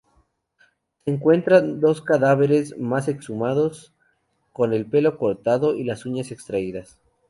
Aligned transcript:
Se 1.05 1.11
encuentran 1.11 1.79
dos 1.79 2.01
cadáveres 2.01 2.75
más 2.79 3.07
exhumados, 3.07 3.93
con 4.51 4.73
el 4.73 4.87
pelo 4.87 5.15
cortado 5.19 5.75
y 5.75 5.83
las 5.83 6.07
uñas 6.07 6.31
extraídas. 6.31 6.97